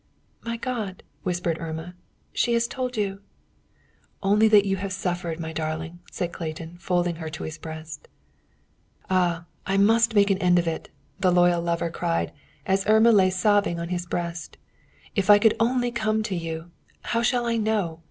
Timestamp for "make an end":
10.15-10.57